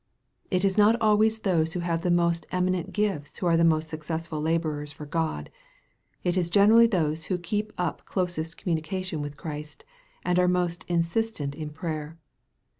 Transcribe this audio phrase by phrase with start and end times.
[0.49, 4.41] It is not always those who have the most eminent gifts who are most successful
[4.41, 5.51] laborers for God.
[6.23, 9.85] It is generally those who keep up closest communion with Christ
[10.25, 12.17] and are most instant in prayer.